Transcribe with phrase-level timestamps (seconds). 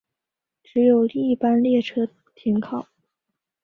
[0.63, 2.87] 只有一般列车停靠。